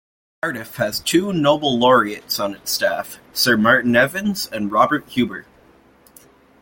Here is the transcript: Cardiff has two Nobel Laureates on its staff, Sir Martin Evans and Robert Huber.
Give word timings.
Cardiff 0.41 0.77
has 0.77 0.99
two 0.99 1.31
Nobel 1.31 1.77
Laureates 1.77 2.39
on 2.39 2.55
its 2.55 2.71
staff, 2.71 3.19
Sir 3.33 3.55
Martin 3.55 3.95
Evans 3.95 4.47
and 4.47 4.71
Robert 4.71 5.07
Huber. 5.09 5.45